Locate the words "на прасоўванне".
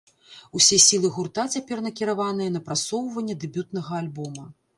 2.57-3.37